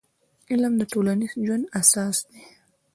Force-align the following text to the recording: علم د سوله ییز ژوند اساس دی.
علم 0.51 0.73
د 0.77 0.81
سوله 0.91 1.13
ییز 1.21 1.33
ژوند 1.45 1.65
اساس 1.79 2.17
دی. 2.29 2.41